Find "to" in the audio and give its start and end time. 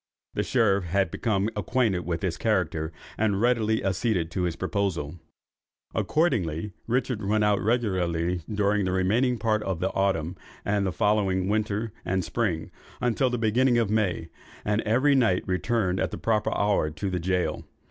4.31-4.41, 16.89-17.11